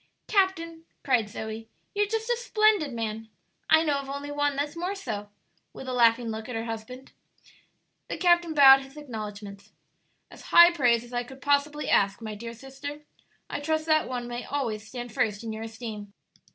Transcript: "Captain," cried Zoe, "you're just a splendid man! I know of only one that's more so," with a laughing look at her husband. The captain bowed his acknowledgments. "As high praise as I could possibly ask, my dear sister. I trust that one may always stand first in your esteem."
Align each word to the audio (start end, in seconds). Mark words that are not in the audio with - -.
"Captain," 0.27 0.85
cried 1.03 1.29
Zoe, 1.29 1.69
"you're 1.93 2.07
just 2.07 2.27
a 2.27 2.35
splendid 2.35 2.91
man! 2.91 3.29
I 3.69 3.83
know 3.83 3.99
of 3.99 4.09
only 4.09 4.31
one 4.31 4.55
that's 4.55 4.75
more 4.75 4.95
so," 4.95 5.29
with 5.73 5.87
a 5.87 5.93
laughing 5.93 6.29
look 6.29 6.49
at 6.49 6.55
her 6.55 6.63
husband. 6.65 7.11
The 8.07 8.17
captain 8.17 8.55
bowed 8.55 8.81
his 8.81 8.97
acknowledgments. 8.97 9.73
"As 10.31 10.41
high 10.45 10.71
praise 10.71 11.03
as 11.03 11.13
I 11.13 11.23
could 11.23 11.39
possibly 11.39 11.87
ask, 11.87 12.19
my 12.19 12.33
dear 12.33 12.55
sister. 12.55 13.01
I 13.47 13.59
trust 13.59 13.85
that 13.85 14.09
one 14.09 14.27
may 14.27 14.43
always 14.43 14.87
stand 14.87 15.13
first 15.13 15.43
in 15.43 15.53
your 15.53 15.61
esteem." 15.65 16.11